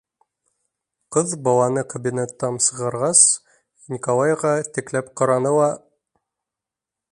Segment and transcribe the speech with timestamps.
[1.15, 3.21] Ҡыҙ баланы кабинеттан сығарғас,
[3.97, 5.71] Николайға текләп ҡараны ла: